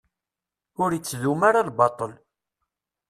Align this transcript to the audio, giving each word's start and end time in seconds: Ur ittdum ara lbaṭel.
Ur 0.83 0.89
ittdum 0.93 1.41
ara 1.49 1.67
lbaṭel. 1.69 2.11